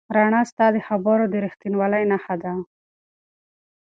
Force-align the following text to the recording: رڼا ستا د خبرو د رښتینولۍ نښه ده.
رڼا 0.15 0.41
ستا 0.51 0.65
د 0.75 0.77
خبرو 0.87 1.23
د 1.29 1.33
رښتینولۍ 1.45 2.03
نښه 2.11 2.35
ده. 2.43 2.53